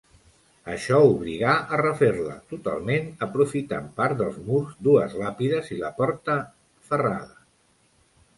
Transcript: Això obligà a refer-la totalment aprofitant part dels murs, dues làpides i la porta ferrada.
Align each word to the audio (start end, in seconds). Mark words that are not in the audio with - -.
Això 0.75 1.01
obligà 1.09 1.51
a 1.75 1.77
refer-la 1.81 2.33
totalment 2.53 3.11
aprofitant 3.25 3.91
part 4.01 4.17
dels 4.23 4.41
murs, 4.49 4.73
dues 4.89 5.15
làpides 5.25 5.71
i 5.77 5.79
la 5.85 5.93
porta 6.01 6.39
ferrada. 6.91 7.39